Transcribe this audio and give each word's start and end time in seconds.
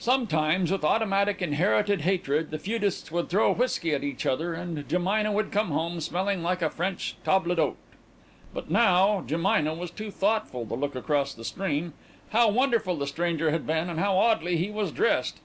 Sometimes, 0.00 0.72
with 0.72 0.82
automatic 0.84 1.40
inherited 1.40 2.00
hatred, 2.00 2.50
the 2.50 2.58
feudists 2.58 3.12
would 3.12 3.28
throw 3.28 3.52
whiskey 3.52 3.94
at 3.94 4.02
each 4.02 4.26
other, 4.26 4.52
and 4.52 4.78
Jemina 4.88 5.30
would 5.32 5.52
come 5.52 5.68
home 5.68 6.00
smelling 6.00 6.42
like 6.42 6.62
a 6.62 6.68
French 6.68 7.14
table 7.24 7.54
d'hôte. 7.54 7.76
But 8.52 8.72
now 8.72 9.22
Jemina 9.24 9.72
was 9.78 9.92
too 9.92 10.10
thoughtful 10.10 10.66
to 10.66 10.74
look 10.74 10.96
across 10.96 11.32
the 11.32 11.44
stream. 11.44 11.92
How 12.30 12.48
wonderful 12.50 12.96
the 12.96 13.06
stranger 13.06 13.52
had 13.52 13.68
been 13.68 13.88
and 13.88 14.00
how 14.00 14.16
oddly 14.18 14.56
he 14.56 14.68
was 14.68 14.90
dressed! 14.90 15.38